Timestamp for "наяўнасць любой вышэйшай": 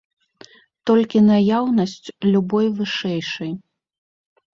1.27-3.51